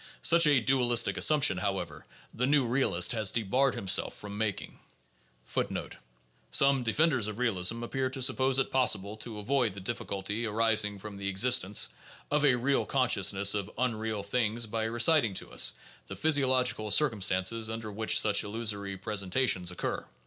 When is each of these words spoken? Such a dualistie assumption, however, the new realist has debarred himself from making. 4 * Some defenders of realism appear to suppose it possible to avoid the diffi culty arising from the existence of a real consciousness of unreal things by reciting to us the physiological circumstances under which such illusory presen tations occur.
Such 0.23 0.47
a 0.47 0.59
dualistie 0.59 1.15
assumption, 1.15 1.59
however, 1.59 2.07
the 2.33 2.47
new 2.47 2.65
realist 2.65 3.11
has 3.11 3.31
debarred 3.31 3.75
himself 3.75 4.15
from 4.17 4.35
making. 4.35 4.79
4 5.45 5.67
* 6.13 6.49
Some 6.49 6.81
defenders 6.81 7.27
of 7.27 7.37
realism 7.37 7.83
appear 7.83 8.09
to 8.09 8.21
suppose 8.23 8.57
it 8.57 8.71
possible 8.71 9.15
to 9.17 9.37
avoid 9.37 9.75
the 9.75 9.79
diffi 9.79 10.07
culty 10.07 10.49
arising 10.51 10.97
from 10.97 11.17
the 11.17 11.27
existence 11.27 11.89
of 12.31 12.43
a 12.43 12.55
real 12.55 12.83
consciousness 12.87 13.53
of 13.53 13.69
unreal 13.77 14.23
things 14.23 14.65
by 14.65 14.85
reciting 14.85 15.35
to 15.35 15.51
us 15.51 15.73
the 16.07 16.15
physiological 16.15 16.89
circumstances 16.89 17.69
under 17.69 17.91
which 17.91 18.19
such 18.19 18.43
illusory 18.43 18.97
presen 18.97 19.29
tations 19.29 19.69
occur. 19.69 20.03